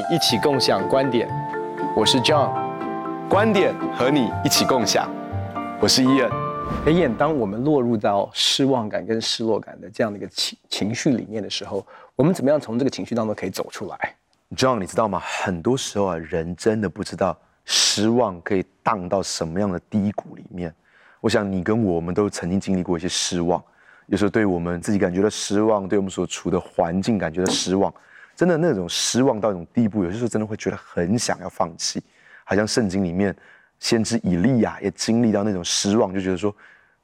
[0.00, 1.28] 你一起共享观点，
[1.94, 2.48] 我是 John，
[3.28, 5.06] 观点和你一起共享，
[5.78, 6.30] 我是伊恩。
[6.86, 14.14] 哎，Ian，当我们落入到失望感跟失落感的这样的一个情情绪里面的时候，我们怎么样从这个情绪当中可以走出来
[14.56, 15.20] ？John，你知道吗？
[15.22, 17.36] 很多时候啊，人真的不知道
[17.66, 20.74] 失望可以荡到什么样的低谷里面。
[21.20, 23.62] 我想你跟我，我们都曾经经历过一些失望，
[24.06, 27.92] 有时候对我们自己感觉到失望，对我们所处的环境感觉到失望。
[28.40, 32.02] 真的那种失望到一种地步，有些时候真的会觉得很想要放弃。
[32.42, 33.36] 好像圣经里面
[33.78, 36.56] 先知以利亚也经历到那种失望，就觉得说：“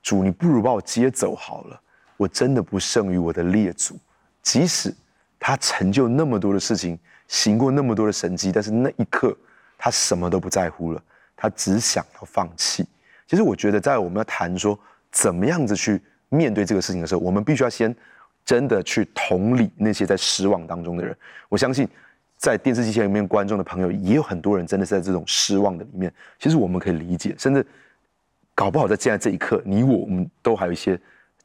[0.02, 1.78] 主，你不如把我接走好了，
[2.16, 3.98] 我真的不胜于我的列祖。”
[4.40, 4.90] 即使
[5.38, 9.36] 他成就那么多的事情，行过那么多的神迹，但是那一刻
[9.76, 11.02] 他什么都不在乎了，
[11.36, 12.82] 他只想要放弃。
[13.26, 14.78] 其实我觉得，在我们要谈说
[15.12, 17.94] 怎么样子去面对这个事情的时候，我们必须要先。
[18.46, 21.14] 真的去同理那些在失望当中的人，
[21.48, 21.86] 我相信，
[22.38, 26.12] 在电视机前面观众的朋友也有很多人真的是在这种失望的里面。
[26.38, 27.66] 其实我们可以理解，甚至
[28.54, 30.96] 搞不好在现在这一刻，你我我们都还有一些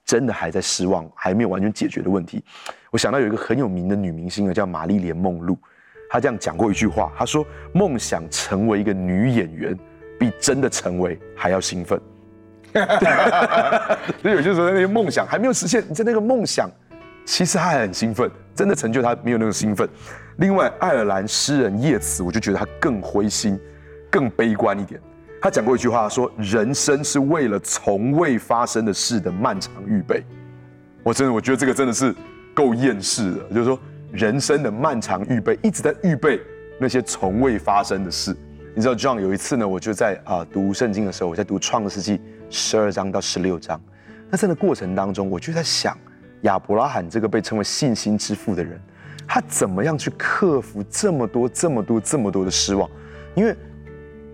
[0.06, 2.44] 真的还在失望，还没有完全解决的问题。
[2.92, 5.58] 我想到有一个很有名的女明星呢，叫玛丽莲梦露，
[6.08, 7.44] 她这样讲过一句话，她说
[7.74, 9.76] ：“梦想成为一个女演员，
[10.20, 12.00] 比真的成为还要兴奋。”
[14.22, 16.70] 所以有些时候那些梦想还没有实现，你在那个梦想。
[17.32, 19.88] 其实他还很兴奋，真的成就他没有那种兴奋。
[20.40, 23.58] 另外，爱尔兰诗人叶慈，我就觉得他更灰心、
[24.10, 25.00] 更悲观一点。
[25.42, 30.22] 他讲过一句话，说：“人生是为了从未发生的事的漫长预备。”
[31.04, 32.14] 我真的，我觉得这个真的是
[32.54, 33.44] 够厌世的。
[33.52, 33.80] 就是说，
[34.12, 36.38] 人生的漫长预备，一直在预备
[36.82, 38.36] 那些从未发生的事。
[38.76, 43.82] 你知道，John 有一次呢，我就在啊读圣经的时候，我在读创世纪十二章到十六章。
[44.30, 45.98] 那在那过程当中，我就在想。
[46.42, 48.80] 亚伯拉罕这个被称为信心之父的人，
[49.28, 52.90] 他怎么样去克服这么多、这么多、这么多的失望？
[53.36, 53.56] 因为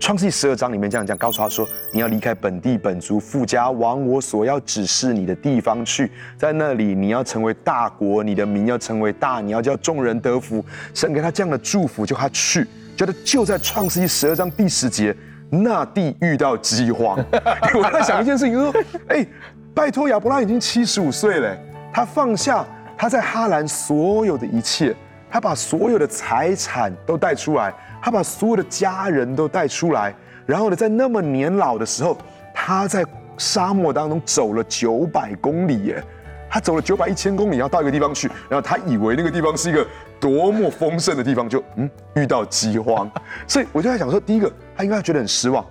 [0.00, 10.64] 创世记十二章里面这样讲，告诉他说：“你要离开本地本族，父家，往我所要指示你的地方去，在那里你要成为大国，你的名要成为大，你要叫众人得福。”
[10.94, 12.66] 神给他这样的祝福，叫他去。
[12.96, 15.14] 觉得就在创世记十二章第十节，
[15.50, 17.18] 那地遇到饥荒。
[17.74, 19.26] 我在想一件事情，就说：“哎，
[19.74, 21.56] 拜托，亚伯拉已经七十五岁了。”
[21.98, 22.64] 他放下
[22.96, 24.94] 他在哈兰所有的一切，
[25.28, 30.14] 他把所有的财产都带出来，他把所有的家人都带出来，
[30.46, 32.16] 然后呢，在那么年老的时候，
[32.54, 33.04] 他在
[33.36, 36.00] 沙漠当中走了九百公里耶，
[36.48, 39.84] 他走了九百一千公里，要到一个地方去，然后他以为那个地方是一个
[40.20, 43.10] 多么丰盛的地方，就嗯遇到饥荒，
[43.48, 45.66] 所以我就在想说，第一个他应该觉得很失望，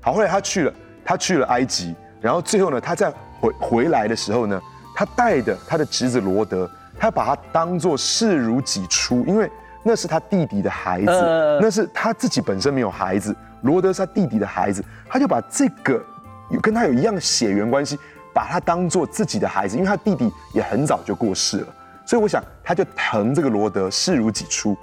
[0.00, 0.72] 好，后来他去了，
[1.04, 4.60] 他去了埃及，然后最后呢，他在回回来的时候呢。
[4.98, 9.48] 他带的他的侄子罗德，他把他当做视如己出，因为
[9.84, 13.32] 那是他弟弟的孩子，那是他自己本身没有孩子，
[13.62, 16.04] 罗德是他弟弟的孩子，他就把这个
[16.50, 17.96] 有跟他有一样的血缘关系，
[18.34, 21.68] 把他当做自己的孩子，因为他弟弟也很早就过世了，
[22.04, 24.76] 所以我想他就疼这个罗德视如己出。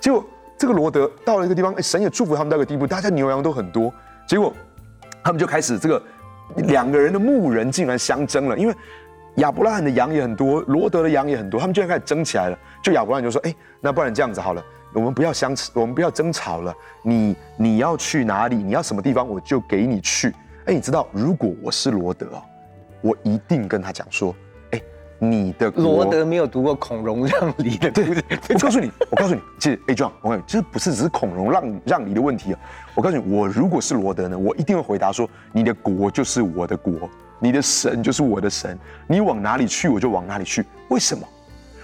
[0.00, 0.24] 结果
[0.56, 3.92] 这个罗德到了一个地方，神也祝福他们到一个地步，大家牛羊都很多，
[4.26, 4.50] 结果
[5.22, 6.02] 他们就开始这个
[6.56, 8.74] 两个人的牧人竟然相争了，因为。
[9.38, 12.58] 亚伯拉罕的羊也很多，罗德的羊也很多，他们居然开始争起来了。
[12.82, 16.74] 就亚伯拉罕就说：“哎，那不然这样子好了，我们不要相，我们不要争吵了。
[17.02, 18.56] 你你要去哪里？
[18.56, 20.34] 你要什么地方，我就给你去。
[20.66, 22.42] 哎，你知道，如果我是罗德哦，
[23.00, 24.34] 我一定跟他讲说：
[24.72, 24.82] 哎，
[25.20, 28.24] 你的罗德没有读过孔融让梨的，对不对？
[28.54, 32.60] 我告诉你，我告诉你，其实哎，John，我告诉你，其实不是只是孔融让让梨的问题啊。
[32.96, 40.64] 我告诉你，我如果是罗德呢，我一定会回答说：你的国就是我的国。”你的神就是我的神，你往哪里去我就往哪里去。
[40.88, 41.26] 为什么？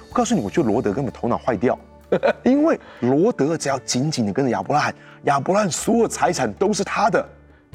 [0.08, 1.78] 我告诉你，我觉得罗德根本头脑坏掉，
[2.44, 4.94] 因为罗德只要紧紧的跟着亚伯拉罕，
[5.24, 7.28] 亚伯拉罕所有财产都是他的，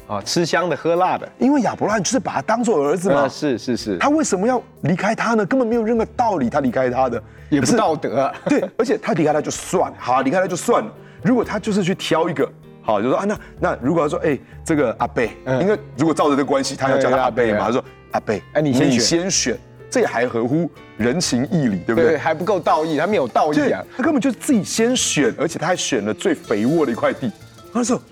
[0.06, 3.28] 啊，吃香的喝辣的，因为亚伯拉罕就是把他当做儿子嘛。
[3.28, 5.44] 是是是，他为什么要离开他呢？
[5.46, 8.32] 根本没有任何道理，他离开他的也不是道德。
[8.46, 10.92] 对，而且他离开他就算了，好，离开他就算了。
[11.22, 12.50] 如果他就是去挑一个。
[12.90, 17.66] 好，就说啊，那那如果他说，哎、欸，这个阿贝，因为如果照着这个关系，他要叫他阿贝嘛。
[17.66, 19.58] 他说阿贝，哎，你先选，先选，
[19.88, 22.10] 这也还合乎人情义理，对不对？
[22.10, 27.30] 对，还不够道义，他没有道义啊，他根本就自己先选，而且他还选了最肥沃的一块地。
[27.72, 28.02] 那时候，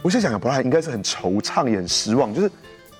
[0.00, 2.48] 我想想，亚伯拉应该是很惆怅，也很失望，就是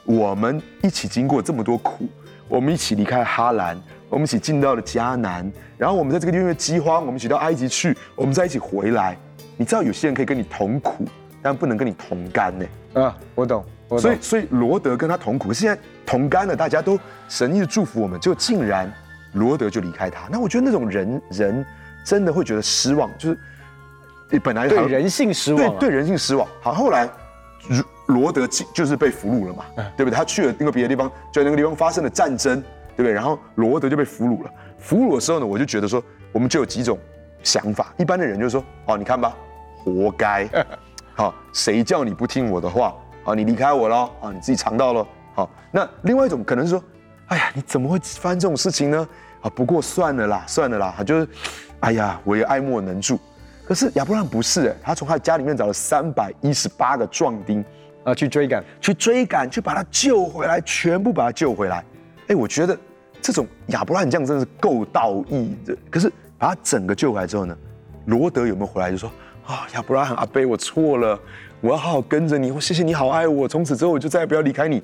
[0.04, 2.08] 我们一起经过这么多苦，
[2.48, 5.48] 我们一起离开哈兰，我们一起进到了迦南，
[5.78, 9.16] 然后我们在这个地方饥荒，我们一起到埃及去，我们再一起回来。
[9.56, 11.04] 你知道有些人可以跟你同苦，
[11.42, 12.66] 但不能跟你同甘呢？
[12.94, 13.64] 啊，我懂。
[13.88, 14.02] 我懂。
[14.02, 16.98] 所以，所以罗德跟他同苦，现在同甘了，大家都
[17.28, 18.92] 神意的祝福我们，就竟然
[19.32, 20.28] 罗德就离开他。
[20.30, 21.66] 那我觉得那种人人
[22.04, 26.46] 真的会觉得失望，就是本来对人性失望、啊对，对人性失望。
[26.60, 27.08] 好，后来
[28.06, 30.16] 罗德就是被俘虏了嘛，嗯、对不对？
[30.16, 32.60] 他去了那个别的地方，就在那个地方发生了战争，
[32.96, 33.12] 对不对？
[33.12, 34.50] 然后罗德就被俘虏了。
[34.78, 36.02] 俘虏的时候呢，我就觉得说，
[36.32, 36.98] 我们就有几种
[37.42, 37.92] 想法。
[37.96, 39.36] 一般的人就说，哦，你看吧，
[39.84, 40.48] 活该。
[41.20, 42.94] 好，谁叫你不听我的话？
[43.24, 45.06] 啊，你离开我了，啊，你自己尝到了。
[45.34, 46.82] 好，那另外一种可能是说，
[47.26, 49.06] 哎呀，你怎么会发生这种事情呢？
[49.42, 51.28] 啊，不过算了啦，算了啦，他就是，
[51.80, 53.20] 哎呀，我也爱莫能助。
[53.66, 57.62] 可是亚伯拉罕不是哎，他从他家里面找了三百一十八个壮丁。
[58.02, 61.84] 啊，去追赶，去追赶，去把他救回来，全部把他救回来。
[62.28, 62.74] 哎，我觉得
[63.20, 65.76] 这种亚伯拉罕这样真的是够道义的。
[65.90, 67.54] 可是把他整个救回来之后呢，
[68.06, 69.12] 罗德有没有回来就说
[69.46, 71.18] 啊，亚伯拉罕阿贝，我错了，
[71.60, 74.82] 我要好好跟着你，我谢谢你好爱我，从此之后我就再也不要离开你。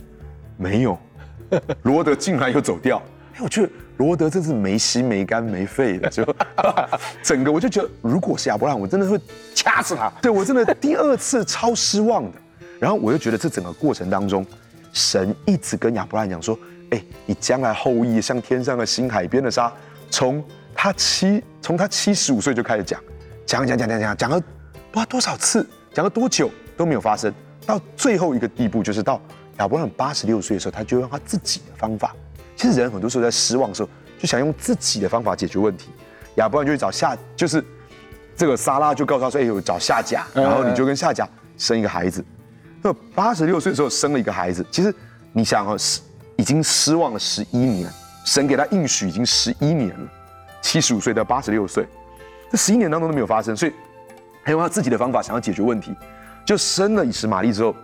[0.56, 0.98] 没有，
[1.82, 3.00] 罗德竟然又走掉。
[3.34, 6.24] 哎，我觉得罗德真是没心没肝没肺的，就
[7.22, 9.20] 整个我就觉得，如果是亚伯拉罕，我真的会
[9.54, 10.10] 掐死他。
[10.22, 12.38] 对，我真的第二次超失望的。
[12.78, 14.44] 然后我就觉得这整个过程当中，
[14.92, 16.58] 神一直跟亚伯拉罕讲说
[16.90, 19.72] ：“哎，你将来后裔像天上的星、海边的沙。”
[20.08, 20.42] 从
[20.74, 23.00] 他七从他七十五岁就开始讲，
[23.46, 24.40] 讲讲讲讲讲讲了
[24.90, 25.64] 不知道多少次，
[25.94, 27.32] 讲了多久都没有发生。
[27.64, 29.20] 到最后一个地步，就是到
[29.58, 32.14] 亚伯拉罕八十六岁的时候，他就用他自己的方法。
[32.56, 33.88] 其实人很多时候在失望的时候，
[34.18, 35.90] 就想用自己的方法解决问题。
[36.36, 37.64] 亚伯拉罕就去找夏，就是
[38.36, 42.24] 这个撒拉就告诉他说：“哎，我找夏甲，然后你就跟夏甲生一个孩子。”
[42.82, 44.92] 那八十六岁的时候生了一个孩子，其实
[45.32, 46.00] 你想啊，失
[46.36, 47.88] 已经失望了十一年，
[48.24, 50.08] 神给他应许已经十一年了，
[50.62, 51.86] 七十五岁到八十六岁，
[52.50, 53.72] 这十一年当中都没有发生，所以
[54.44, 55.94] 他用他自己的方法想要解决问题，
[56.44, 57.74] 就生了以实玛利之后，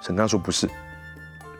[0.00, 0.68] 神跟他说不是，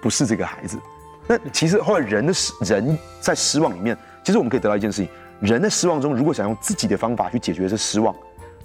[0.00, 0.78] 不是这个孩子。
[1.26, 5.10] 那其实后来人的失人在失望里面，其实我们可以得到一件事情：
[5.40, 8.14] 人的失望中，如果想用自己的方法去解决这失望，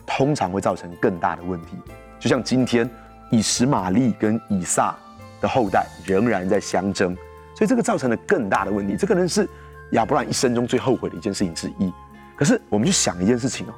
[0.06, 1.78] 通常会造成更大的问题。
[2.20, 2.90] 就像今天。
[3.34, 4.94] 以实玛利跟以撒
[5.40, 7.16] 的后代仍然在相争，
[7.56, 8.98] 所以这个造成了更大的问题。
[8.98, 9.48] 这可能是
[9.92, 11.94] 亚伯兰一生中最后悔的一件事情之一。
[12.42, 13.74] 可是我们去想一件事情哦，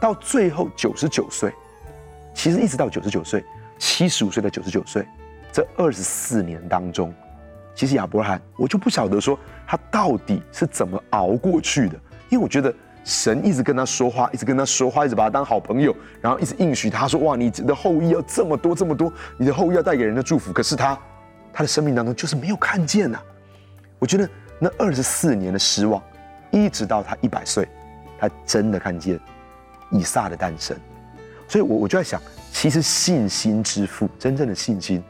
[0.00, 1.52] 到最后九十九岁，
[2.32, 3.44] 其实一直到九十九岁，
[3.78, 5.06] 七十五岁到九十九岁，
[5.52, 7.12] 这二十四年当中，
[7.74, 12.00] 其实亚伯拉罕我就不晓得说他到底是怎么熬过去的，
[12.30, 12.74] 因为我觉得。
[13.04, 20.98] 神一直跟他说话，一直跟他说话，一直把他当好朋友，然后一直应许他说：“哇，你的后裔要这么多这么多，你的后裔要带给人的祝福。”可是他，
[21.50, 23.18] 他的生命当中就是没有看见呐、
[23.98, 24.28] 我觉得
[24.58, 26.02] 那二十四年的失望，
[26.50, 27.66] 一直到他一百岁，
[28.18, 29.18] 他真的看见
[29.90, 30.76] 以撒的诞生。
[31.46, 32.20] 所以我我就在想，
[32.52, 35.02] 其实信心之父，真正的信心，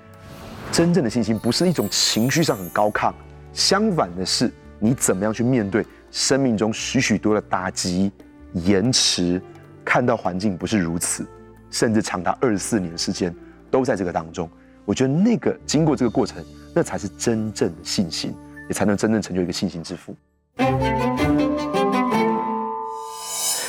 [0.71, 3.13] 真正的信心不是一种情绪上很高亢，
[3.53, 5.85] 相反的是你怎么样去面对。
[6.11, 8.11] 生命中许许多的打击、
[8.55, 9.43] 延迟，
[9.85, 11.27] 看到环境不是如此，
[11.71, 13.35] 甚至长达二十四年时间
[13.71, 14.49] 都在这个当中。
[14.87, 16.43] 我觉得那个经过这个过程，
[16.75, 18.35] 那才是真正的信心，
[18.69, 20.17] 也才能真正成就一个信心之父。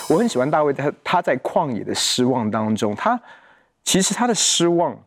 [0.10, 3.20] 我很喜欢大卫，他他在旷野的失望当中，他
[3.84, 4.98] 其实他的失望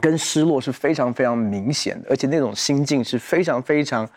[0.00, 4.08] 跟失落是非常非常明显的，而且那种心境是非常非常。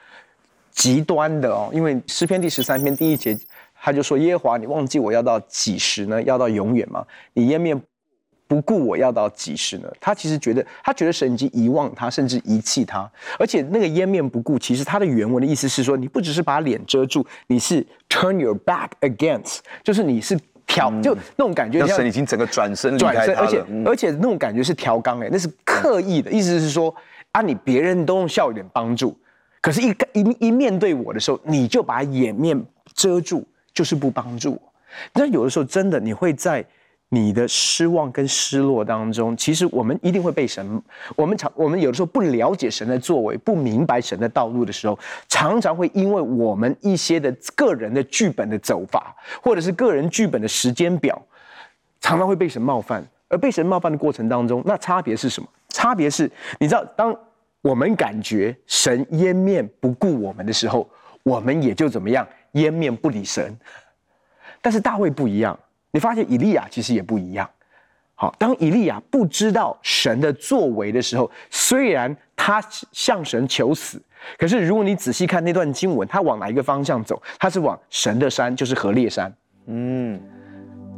[0.71, 3.37] 极端的哦，因为诗篇第十三篇第一节，
[3.81, 6.21] 他就说：“耶和华，你忘记我要到几时呢？
[6.21, 7.03] 要到永远吗？
[7.33, 7.81] 你掩面
[8.49, 13.09] 不顾我要到几时呢？”他其实觉得，他觉得神已经遗忘他，甚至遗弃他。
[13.37, 23.39] 而且那个掩面不顾，其实他的原文的意思是说，你不只是把脸遮住，你是 turn your back against，就是你是挑，嗯、就那种感觉像，神已经整个转身离开他了。
[23.41, 26.93] 而且、嗯、而且那种感觉是调缸哎，那是刻意的，意思是说
[27.31, 29.15] 啊，你别人都用笑脸帮助。
[29.61, 32.59] 可是一，一一一面对我的时候，你就把掩面
[32.93, 34.61] 遮住，就是不帮助我。
[35.13, 36.65] 那有的时候，真的你会在
[37.09, 40.81] 你的失望跟失落当中，其实我们一定会被神，
[41.15, 44.97] 我们常我们有的时候不了解神的作为，不明白神的道路的时候，
[45.27, 51.21] 常常会因为我们一些的个人的剧本的走法，或者是个人剧本的时间表，
[51.99, 53.05] 常常会被神冒犯。
[53.27, 55.47] 而被神冒犯的过程当中，那差别是什么？
[55.69, 57.15] 差别是，你知道当。
[57.61, 60.89] 我们感觉神掩面不顾我们的时候，
[61.23, 63.53] 我们也就怎么样掩面不理神。
[64.61, 65.59] 但是大卫不一样，
[65.91, 67.49] 你发现以利亚其实也不一样。
[68.15, 74.01] 好，当以利亚不知道神的作为的时候，虽然他向神求死，
[74.37, 77.21] 可是如果你仔细看那段经文，他往哪一个方向走？
[77.39, 79.33] 他是往神的山，就是何烈山。
[79.67, 80.19] 嗯。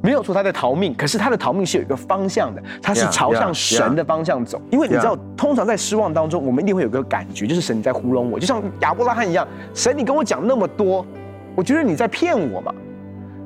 [0.03, 4.57] 没有错，他在逃命，可是他的逃命是有一个方向的，他是朝向神的方向走。
[4.57, 4.73] Yeah, yeah, yeah.
[4.73, 11.05] 因为你知道，通常在失望当中，我们一定会有个感觉，就是神你在糊弄我，就像亚伯拉罕一样，神你跟我讲那么多，
[11.55, 12.73] 我觉得你在骗我嘛。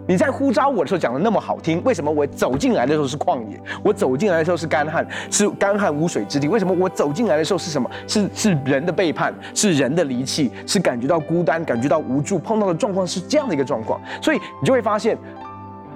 [0.07, 3.59] 你在呼召我的时候讲的那么好听，为什么我走进来的时候是旷野？
[3.83, 6.47] 我走进来的时候是干旱，是干旱无水之地？
[6.47, 7.89] 为什么我走进来的时候是什么？
[8.07, 14.00] 是是人的背叛，是人的离弃，是感觉到孤单，感觉到无助，碰到的状况是这样的一个状况。
[14.21, 15.17] 所以你就会发现，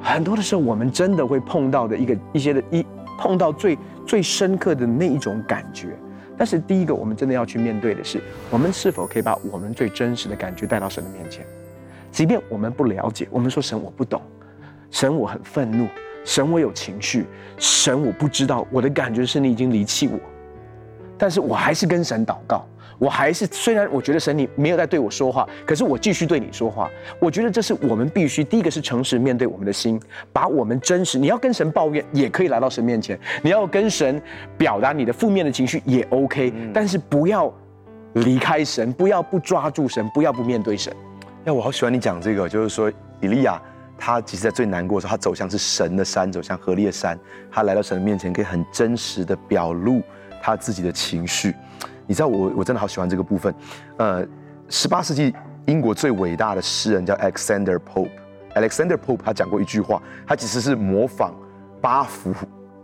[0.01, 2.83] 很多的时候我们真的会碰到的一个一些的一
[3.17, 5.89] 碰到最最深刻的那一种感觉。
[6.35, 11.45] 但是第一个，我们真的要去面对的是，我们是否可以把我们最真实的感觉带到神的面前？
[12.11, 14.21] 即便我们不了解，我们说神我不懂，
[14.91, 15.87] 神我很愤怒，
[16.25, 17.25] 神我有情绪，
[17.57, 20.19] 神我不知道，我的感觉是你已经离弃我，
[21.17, 22.65] 但是我还是跟神祷告，
[22.97, 26.89] 我还是虽然我觉得神你没有在对我说话，可是我继续对你说话。
[27.19, 29.99] 我觉得这是我们必须第一个是诚实面对我们的心，
[30.33, 34.21] 把我们真实，你要跟神抱怨也可以来到神面前，你要跟神
[34.57, 37.53] 表达你的负面的情绪也 OK，但是不要
[38.13, 40.91] 离开神，不要不抓住神，不要不面对神。
[41.45, 42.91] 哎，我好喜欢你讲这个，就是说，
[43.21, 43.59] 以利亚
[43.97, 47.17] 他其实在最难过的时候，他走向是神的山，走向何烈山，
[47.49, 50.01] 他来到神的面前，可以很真实的表露
[50.41, 51.55] 他自己的情绪。
[52.05, 53.55] 你知道我我真的好喜欢这个部分。
[53.95, 54.25] 呃，
[54.67, 55.33] 十八世纪
[55.65, 58.11] 英国最伟大的诗人叫 Alexander Pope。
[58.55, 61.33] Alexander Pope 他讲过一句话，他其实是模仿
[61.79, 62.33] 八福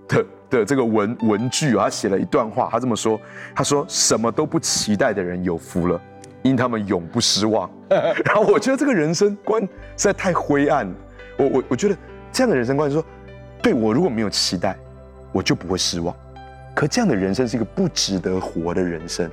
[0.07, 3.19] 的的这个文文句啊，他写了一段话，他这么说，
[3.53, 5.99] 他说什么都不期待的人有福了。
[6.45, 7.67] 因他们永不失望，
[8.23, 10.95] 然后我觉得这个人生观实在太灰暗了。
[11.39, 11.97] 我我我觉得
[12.31, 13.03] 这样的人生观是说，
[13.63, 14.77] 对我如果没有期待，
[15.31, 16.15] 我就不会失望。
[16.75, 19.27] 可这样的人生是一个不值得活的人生。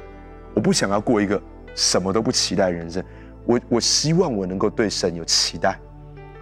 [0.54, 1.38] 我不想要过一个
[1.75, 3.04] 什么都不期待的人生。
[3.45, 5.78] 我我希望我能够对神有期待，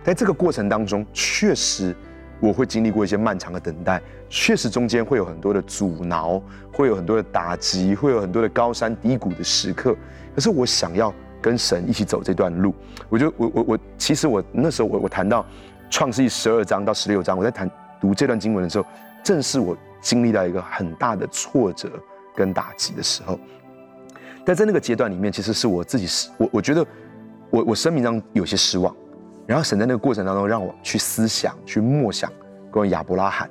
[0.05, 1.97] 在这个过程当中，确实
[2.39, 6.41] 我会经历过一些漫长的等待，确实中间会有很多的阻挠，
[6.73, 9.97] 会有很多的打击，会有很多的高山低谷的时刻。
[10.35, 12.75] 可是我想要跟神一起走这段路，
[13.09, 15.45] 我就我我我，其实我那时候我我谈到
[15.91, 17.71] 创世记十二章到十六章，我在谈
[18.01, 18.87] 读这段经文的时候，
[19.25, 21.91] 正是我经历到一个很大的挫折
[22.35, 23.39] 跟打击的时候。
[24.45, 26.87] 但在那个阶段里面，其实是我自己失我我觉得
[27.51, 28.95] 我我生命上有些失望，
[29.47, 32.33] 然后神在那个过程当中让我去思想去默想
[32.71, 33.51] 关于亚伯拉罕，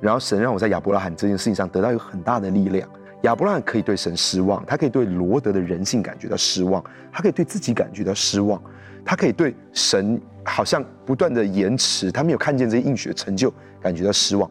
[0.00, 2.88] 然后神让我在亚伯拉罕这件事情上得到一个很大的力量。
[3.22, 8.60] 亚伯拉罕可以对神失望，他可以对罗德的人性感觉到失望，他可以对自己感觉到失望，
[9.04, 14.50] 他可以对神好像不断的延迟，他没有看见这些应许的成就，感觉到失望。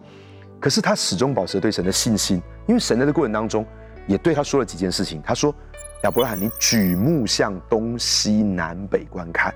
[0.59, 3.65] 可是他始终保持对神的信心，因为神在这过程当中
[4.05, 5.19] 也对他说了几件事情。
[5.25, 5.55] 他说
[6.03, 9.51] ：“亚伯拉罕，你举目向东西南北观看。”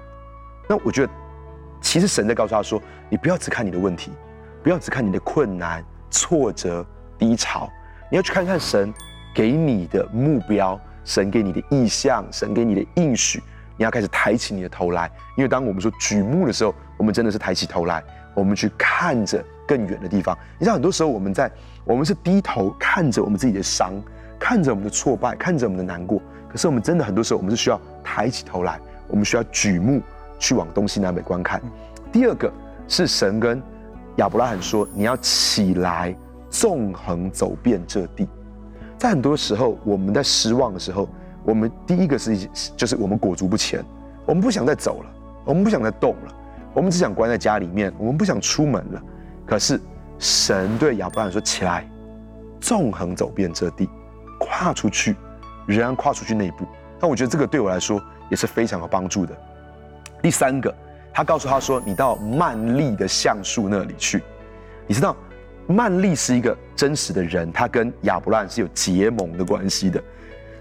[0.68, 1.12] 那我觉得，
[1.82, 4.12] 其实神在告诉他说：“你不要只看你的问题，
[4.64, 6.84] 不要只看你的困难、挫折、
[7.18, 7.70] 低潮。”
[8.14, 8.94] 你要去看看神
[9.34, 13.42] 给你的目标，神给你的意向，神给你的应许。
[13.76, 18.04] 你要开始抬起你的头来，因为当我们说举目的时候，我们真的是抬起头来，
[18.36, 20.38] 我们去看着更远的地方。
[20.60, 21.52] 你知道，很多时候我们在
[21.86, 23.92] 我们是低头看着我们自己的伤，
[24.40, 26.22] 看着我们的挫败，看着我们的难过。
[26.48, 30.00] 可是我们真的很多时候，我们是需要抬起头来，我们需要举目
[30.38, 31.60] 去往东西南北观看。
[32.12, 32.54] 第二个
[32.88, 33.60] 是神跟
[34.18, 36.16] 亚伯拉罕说：“你要起来。”
[36.54, 38.30] 纵横走遍这地，
[38.96, 41.10] 在很多时候，我们在失望的时候，
[41.44, 43.84] 我们第一个是就是我们裹足不前，
[44.24, 45.10] 我们不想再走了，
[45.46, 46.36] 我们不想再动了，
[46.72, 49.02] 我们只想关在家里面，我们不想出门了。
[49.48, 49.82] 可是
[50.20, 51.90] 神对亚伯拉罕说：“起来，
[52.62, 53.90] 纵横走遍这地，
[54.40, 55.16] 跨出去，
[55.66, 56.68] 仍然跨出去那一步。”
[57.02, 59.36] 那我觉得这个对我来说也是非常有帮助的。
[60.22, 60.74] 第三个，
[61.12, 64.22] 他告诉他说：“你到曼利的橡树那里去。”
[64.86, 65.16] 你知道？
[65.68, 70.02] 曼利是一个真实的人，他跟亚伯兰是有结盟的关系的。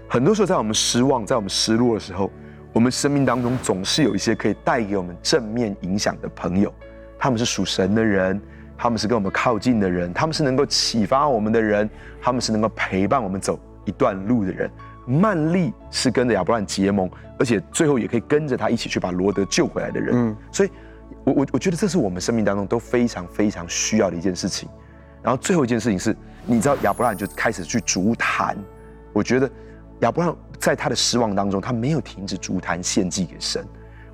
[0.07, 2.31] 很多时候，在我们失望、在我们失落的时候，
[2.71, 6.73] 我们生命当中总是有一些可以带给我们正面影响的朋友。
[7.17, 8.39] 他们是属神的人，
[8.77, 11.89] 他们是跟我们靠近的人，他们是能够启发我们的人，
[12.21, 14.69] 他们是能够陪伴我们走一段路的人。
[15.05, 20.15] 曼利是跟着亚伯兰结盟，而且最后也可以跟着他一起去把罗德救回来的人。
[20.15, 20.69] 嗯，所以
[21.25, 24.69] 我我我觉得这是我们生命当中都非常非常需要的一件事情。
[25.23, 26.15] 然后最后一件事情是，
[26.45, 28.57] 你知道亚伯拉罕就开始去筑坛。
[29.13, 29.49] 我觉得
[30.01, 33.65] 亚伯拉罕在他的失望当中，他没有停止筑坛献祭给神。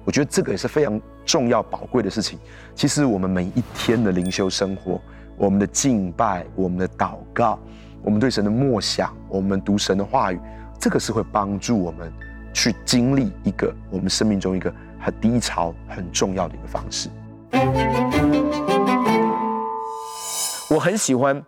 [0.06, 2.38] 我觉得这个也是非常重要宝贵的事情。
[2.76, 5.02] 其实我们每一天的灵修生活，
[5.36, 7.60] 我们的敬拜，我们的祷告，
[8.04, 10.40] 我们对神的默想，我们读神的话语，
[10.80, 12.12] 这个是会帮助我们
[12.54, 17.10] 去经历一个我们生命中一个很低潮很重要的一个方式。
[20.70, 21.40] 我很喜欢，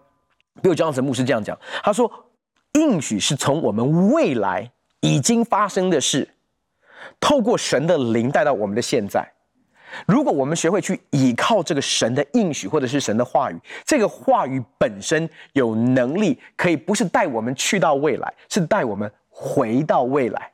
[0.61, 2.11] 比如江神牧师这样讲，他说
[2.73, 4.69] ：“应许是从我们未来
[5.01, 6.27] 已经发生的事，
[7.19, 9.31] 透过神的灵带到我们的现在。
[10.07, 20.51] 如果我们学会去倚靠这个神的应许或者是神的话语，这个话语本身有能力可以不是带我们去到未来，是带我们回到未来。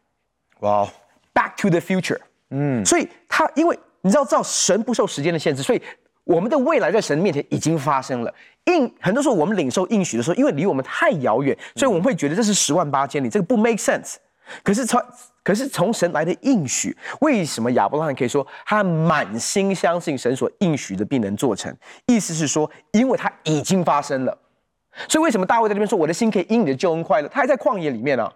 [0.61, 0.87] 哇
[1.35, 2.19] ，Back to the future。
[2.49, 5.81] 嗯，所以他因为你知道，知道神不受时间的限制，所以
[6.23, 8.33] 我们的未来在神面前已经发生了。
[8.67, 14.15] 应很多时候我们领受应许的时候，因为离我们太遥远，所以我们会觉得这是十万八千里，这个不 make sense。
[14.63, 15.01] 可是从
[15.43, 21.73] 可是从神来的应许，为什么亚伯拉罕可以说他满心相信神所应许的必能做成？
[22.05, 24.37] 意思是说，因为他已经发生了，
[25.09, 27.27] 所以为什么大卫在这边说我的心可以因你的救恩快乐？
[27.27, 28.33] 他还在旷野里面呢、啊，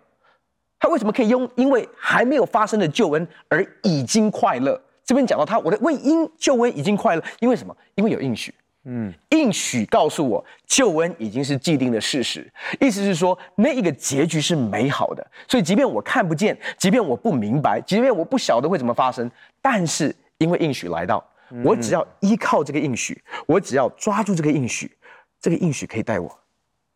[0.79, 4.81] 他为什么可以用因为还没有发生的救恩而已经快乐？
[5.05, 7.75] 这边讲到他我的为因救恩已经快乐，因为什么？
[7.95, 8.53] 因为有应许。
[8.83, 12.51] 嗯，应许告诉我，救恩已经是既定的事实。
[12.79, 15.25] 意思是说，那一个结局是美好的。
[15.47, 19.29] 所以，即便我看不见，即便我不明白，即便我不晓得会怎么发生，
[19.61, 21.23] 但是因为应许来到，
[21.63, 24.91] 我只要依靠这个应许，我只要抓住这个应许，
[25.39, 26.27] 这个应许可以带我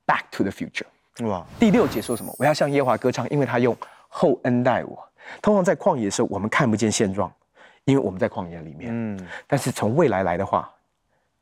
[0.08, 0.88] back to the future。
[1.28, 1.46] 哇！
[1.60, 2.36] 第六节说什么？
[2.40, 3.78] 我要向耶和华歌唱，因为他用
[4.08, 5.08] 厚恩待我。
[5.40, 7.32] 通常在旷野的时候，我们看不见现状，
[7.84, 8.90] 因为我们在旷野里面。
[8.92, 10.68] 嗯，但是从未来来的话。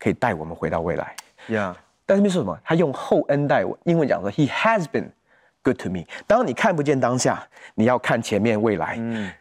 [0.03, 1.15] 可以带我们回到未来
[1.47, 1.73] ，Yeah。
[2.05, 3.77] 但是没说什么，他用后恩待我。
[3.85, 5.05] 英文讲说，He has been
[5.63, 6.03] good to me。
[6.27, 8.97] 当你看不见当下，你要看前面未来。
[8.99, 9.31] 嗯，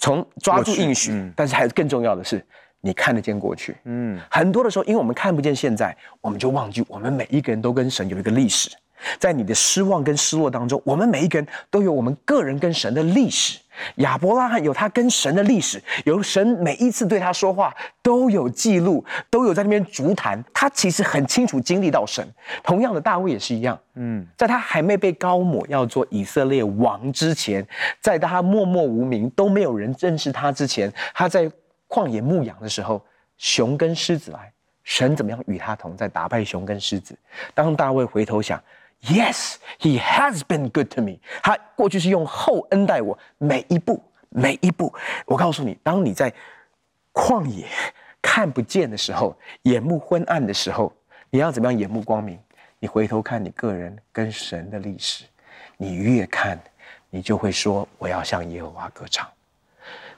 [0.00, 2.40] 从抓住应许，嗯、但是还是更重要的是，
[2.80, 3.76] 你看得见过去。
[3.82, 8.70] 嗯，很多的时候，因为我们看不见现在，我们就忘记我们每一个人都跟神有一个历史。
[9.18, 13.58] 在你的失望跟失落当中，我们每一个人都有我们个人跟神的历史。
[13.96, 20.44] 亚伯拉罕有他跟神的历史，有神每一次对他说话都有记录，都有在那边足坛。
[20.52, 22.26] 他其实很清楚经历到神。
[22.62, 23.76] 同样的，大卫也是一样。
[23.94, 27.66] 嗯，在他还没被高抹要做以色列王之前，
[27.98, 31.50] 在他默默无名都没有人认识他之前，他在
[31.88, 33.02] 旷野牧羊的时候，
[33.38, 34.52] 熊跟狮子来，
[34.84, 37.16] 神怎么样与他同在，打败熊跟狮子。
[37.54, 38.62] 当大卫回头想。
[39.02, 41.18] Yes, he has been good to me.
[41.42, 44.94] 他过去是用厚恩待我，每一步每一步。
[45.26, 46.32] 我告诉你，当你在
[47.12, 47.66] 旷野
[48.22, 50.92] 看不见的时候，眼目昏暗的时候，
[51.30, 52.38] 你要怎么样眼目光明？
[52.78, 55.24] 你回头看你个人跟神的历史，
[55.76, 56.60] 你越看，
[57.10, 59.28] 你就会说：我要向耶和华歌唱。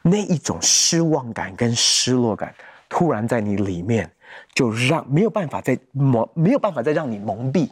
[0.03, 2.55] 那一种失望感跟失落感，
[2.89, 4.11] 突然在你里面，
[4.55, 7.71] 就让没有办法再蒙，没有办法再让你蒙蔽。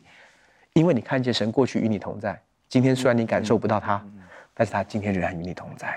[0.74, 4.02] 因为你看见神过去与你同在，今天虽然你感受不到他，
[4.54, 5.88] 但是他今天仍然与你同在。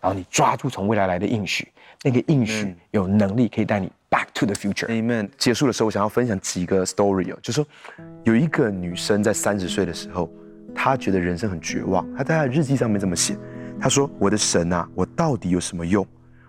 [0.00, 1.68] 然后你抓住从未来来的应许，
[2.02, 4.86] 那个应许有能力可以带你 back to the future。
[4.88, 5.28] Amen。
[5.38, 7.66] 结束的时候，我想要分享几个 story 哦，就是说
[8.24, 10.28] 有一个女生在三十岁的时候，
[10.74, 13.36] 她觉得人生很绝望，她在她的日记上面这么写，
[13.80, 16.04] 她说：“我的神啊，我到底有什么用？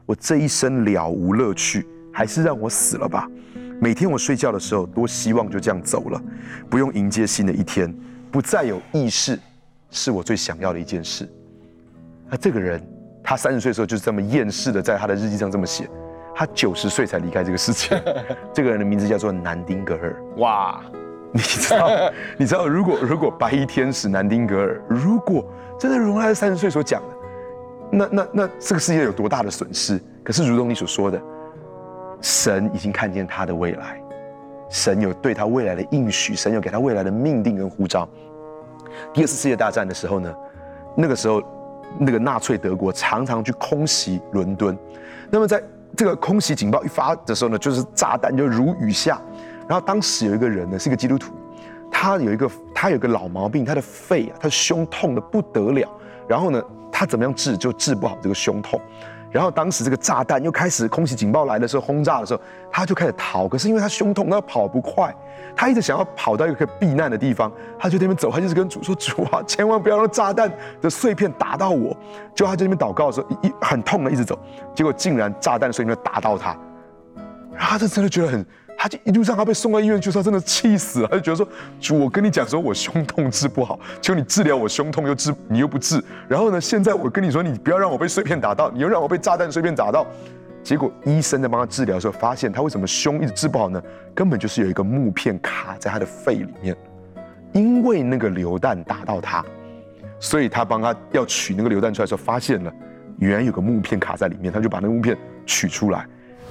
[0.08, 3.30] 我这一生了无乐趣，还是让我死了吧。”
[3.80, 6.22] 每天我睡觉的时候，多希望就这样走了，
[6.70, 7.94] 不用迎接新的一天，
[8.32, 9.40] 不再有意识，
[9.92, 11.30] 是我最想要的一件事。
[12.30, 12.82] 那这个人，
[13.24, 15.88] 他三十岁的时候就是这么厌世的，在他的日记上这么写。
[16.36, 18.02] 他九十岁才离开这个世界。
[18.54, 20.16] 这个人的名字叫做南丁格尔。
[20.38, 20.82] 哇，
[21.32, 21.90] 你知道？
[22.38, 22.68] 你知道？
[22.68, 25.46] 如果如果白衣天使南丁格尔，如果
[25.80, 27.08] 真的如他在三十岁所讲的，
[27.92, 30.00] 那那那这个世界有多大的损失？
[30.24, 31.22] 可是如同你所说的。
[32.22, 34.02] 神已经看见他的未来，
[34.70, 38.08] 神有对他未来的应许，神有给他未来的命定跟呼召。
[39.14, 40.36] 第二次世界大战的时候呢，
[40.96, 41.42] 那个时候
[42.00, 44.78] 那个纳粹德国常常去空袭伦敦，
[45.30, 45.62] 那么在
[45.96, 49.22] 这个空袭警报一发的时候呢，就是炸弹就如雨下。
[49.68, 51.34] 然后当时有一个人呢，是一个基督徒，
[51.92, 55.88] 他有一个他有个老毛病，他的肺啊，他的胸痛得不得了。
[56.28, 58.80] 然后呢，他怎么样治就治不好这个胸痛。
[59.32, 63.48] 然后当时这个炸弹又开始空袭警报来的时候，轰炸的时候，他就开始逃。
[63.48, 65.14] 可是因为他胸痛，他跑不快，
[65.56, 67.52] 他一直想要跑到一个可以避难的地方。
[67.78, 71.96] 他就那边走，他就是跟主说：“主啊，千万不要让炸弹的碎片打到我。”
[72.34, 74.38] 就他在那边祷告的时候，一很痛的一直走，
[74.74, 76.56] 结果竟然炸弹的碎片打到他，
[77.52, 78.46] 然后他就真的觉得很。
[78.80, 81.08] 他就一路上他被送到医院，就是他真的气死了。
[81.08, 81.48] 他就觉得说
[81.82, 86.02] ：“主，我跟你讲说，我胸痛治不好，求你治疗我胸痛，又治你又不治。
[86.28, 90.06] 然后呢，现在我跟你说，你不要让我被碎片打到，你又让我被炸弹碎片打到。
[90.64, 93.82] 结果医生在帮他治疗的时候，发现他为什么胸一直治不好呢？
[94.14, 96.76] 根本就是有一个木片卡在他的肺里面，
[97.54, 99.44] 因为那个流弹打到他，
[100.20, 102.72] 所以他帮他要取那个流弹出来的时候，发现了
[103.18, 106.06] 原来有个木片卡在里面，他就把那个木片取出来。”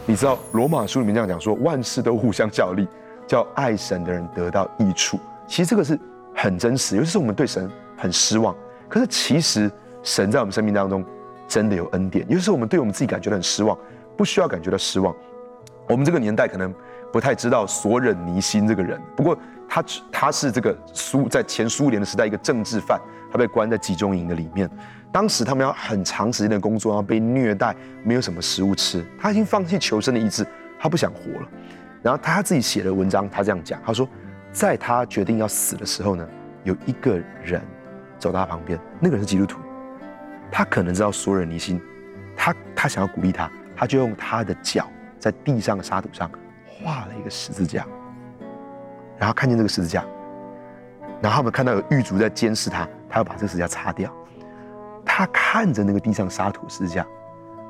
[0.09, 2.87] 你知道罗马书里面这样讲说，万事都互相效力，
[3.27, 5.19] 叫爱神的人得到益处。
[5.49, 5.99] 其实这个是
[6.33, 8.55] 很真实，尤其是我们对神很失望，
[8.89, 9.69] 可是其实
[10.05, 11.05] 神在我们生命当中
[11.49, 12.25] 真的有恩典。
[12.29, 13.77] 尤其是我们对我们自己感觉到很失望，
[14.17, 15.13] 不需要感觉到失望，
[15.89, 16.73] 我们这个年代可能
[17.13, 19.37] 不太知道索忍尼辛这个人，不过
[19.69, 23.01] 他他是这个苏在前苏联的时代一个政治犯，
[23.33, 24.71] 他被关在集中营的里面。
[25.17, 27.75] 当时他们要很长时间的工作，然后被虐待，
[28.05, 30.47] 没有什么食物吃，他已经放弃求生的意志，
[30.79, 31.49] 他不想活了。
[32.03, 34.07] 然后他自己写的文章，他这样讲，他说，
[34.53, 36.29] 在他决定要死的时候呢，
[36.65, 37.63] 有一个人
[38.19, 39.59] 走到他旁边，那个人是基督徒，
[40.53, 41.81] 他可能知道索忍尼辛，
[42.37, 44.87] 他他想要鼓励他，他就用他的脚
[45.19, 46.31] 在地上的沙土上
[46.67, 47.87] 画了一个十字架，
[49.17, 50.05] 然后看见这个十字架，
[51.23, 54.15] 然后他们看到有狱卒在监视他，他要把这个十字架擦掉。
[55.19, 57.07] 他看着那个地上沙土十字架，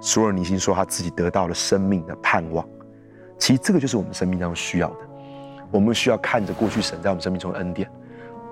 [0.00, 2.68] 索尔尼辛说他自己得到了生命的盼望。
[3.38, 4.96] 其实这个就是我们生命当中需要的。
[5.70, 7.88] 我们需要看着过去神在我们生命中的恩典，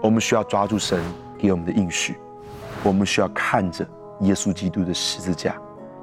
[0.01, 1.03] 我们需要抓住神
[1.37, 2.15] 给我们的应许，
[2.85, 3.85] 我们需要看着
[4.21, 5.57] 耶稣基督的十字架。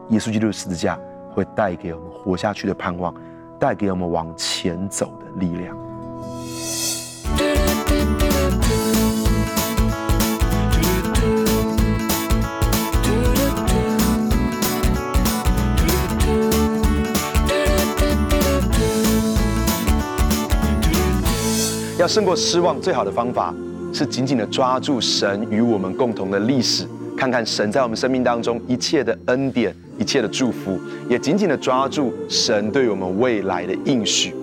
[0.10, 1.00] 耶稣基督的十字架
[1.34, 3.16] 会带给我们活下去的盼望，
[3.58, 5.78] 带给我们往前走的力量。
[22.02, 23.54] 要胜过失望，最好的方法
[23.94, 26.84] 是紧紧的抓住神与我们共同的历史，
[27.16, 34.34] 看看神在我们生命当中一切的恩典、一切的祝福，也紧紧的抓住神对我们未来的应许。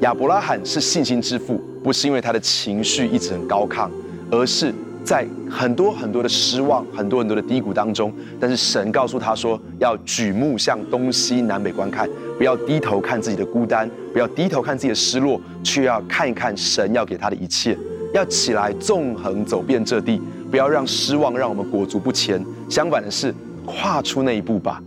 [0.00, 3.88] 亚伯拉罕是信心之父，不是因为他的情绪一直很高亢，
[4.32, 12.08] 而是在很多很多的失望、很多很多的低谷当中，但是神告诉他说，要举目向东西南北观看。
[12.38, 17.76] 不要低头看自己的孤单，不要低头看自己的失落，却要看一看神要给他的一切。
[18.14, 22.42] 要起来纵横走遍这地，不要让失望让我们裹足不前。
[22.68, 23.34] 相反的是，
[23.66, 24.82] 跨出那一步吧。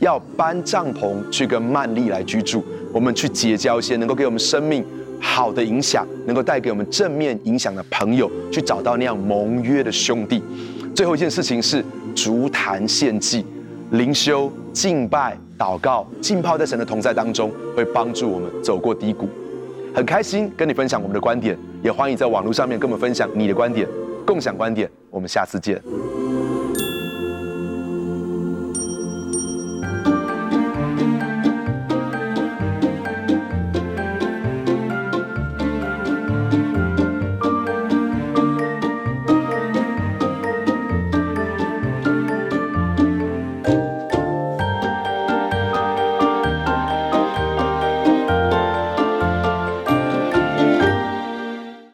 [0.00, 4.84] 要搬帐篷去跟曼丽来居住，我们去结交一些能够给我们生命
[5.18, 10.42] 好的影响，能够带给我们正面影响的朋友，去找到那样盟约的兄弟。
[10.94, 11.82] 最后一件事情是
[12.14, 13.46] 筑坛献祭。
[13.92, 19.28] 灵修、敬拜、祷告、浸泡在神的同在当中，会帮助我们走过低谷。
[19.94, 23.88] 很开心跟你分享我们的观点，也欢迎在网络上面跟我们分享你的观点，
[24.26, 24.90] 共享观点。
[25.10, 25.82] 我们下次见。